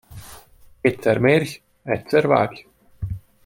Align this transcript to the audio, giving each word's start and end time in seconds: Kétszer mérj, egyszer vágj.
Kétszer 0.81 1.17
mérj, 1.17 1.61
egyszer 1.83 2.27
vágj. 2.27 2.65